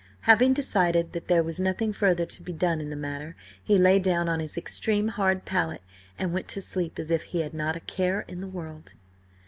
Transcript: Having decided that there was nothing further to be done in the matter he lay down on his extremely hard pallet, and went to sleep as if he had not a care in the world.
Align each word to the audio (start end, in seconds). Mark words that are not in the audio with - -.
Having 0.21 0.53
decided 0.53 1.13
that 1.13 1.27
there 1.27 1.43
was 1.43 1.59
nothing 1.59 1.93
further 1.93 2.25
to 2.25 2.41
be 2.41 2.51
done 2.53 2.81
in 2.81 2.89
the 2.89 2.95
matter 2.95 3.35
he 3.63 3.77
lay 3.77 3.99
down 3.99 4.27
on 4.27 4.39
his 4.39 4.57
extremely 4.57 5.11
hard 5.11 5.45
pallet, 5.45 5.83
and 6.17 6.33
went 6.33 6.47
to 6.47 6.59
sleep 6.59 6.97
as 6.97 7.11
if 7.11 7.21
he 7.21 7.41
had 7.41 7.53
not 7.53 7.75
a 7.75 7.79
care 7.81 8.21
in 8.21 8.41
the 8.41 8.47
world. 8.47 8.95